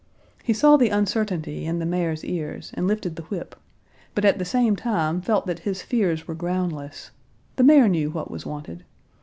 He 0.41 0.51
saw 0.51 0.77
the 0.77 0.89
uncertainty 0.89 1.67
in 1.67 1.77
the 1.77 1.85
mare's 1.85 2.25
ears 2.25 2.71
and 2.73 2.87
lifted 2.87 3.15
the 3.17 3.21
whip, 3.25 3.55
but 4.15 4.25
at 4.25 4.39
the 4.39 4.45
same 4.45 4.75
time 4.75 5.21
felt 5.21 5.45
that 5.45 5.59
his 5.59 5.83
fears 5.83 6.27
were 6.27 6.33
groundless; 6.33 7.11
the 7.55 7.63
mare 7.63 7.87
knew 7.87 8.09
what 8.09 8.31
was 8.31 8.43
wanted. 8.43 8.83